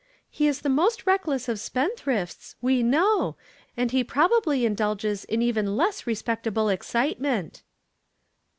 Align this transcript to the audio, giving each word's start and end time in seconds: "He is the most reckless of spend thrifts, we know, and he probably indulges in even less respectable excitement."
"He 0.31 0.47
is 0.47 0.61
the 0.61 0.67
most 0.69 1.05
reckless 1.05 1.47
of 1.47 1.59
spend 1.59 1.95
thrifts, 1.95 2.55
we 2.59 2.81
know, 2.81 3.35
and 3.77 3.91
he 3.91 4.03
probably 4.03 4.65
indulges 4.65 5.25
in 5.25 5.43
even 5.43 5.77
less 5.77 6.07
respectable 6.07 6.69
excitement." 6.69 7.61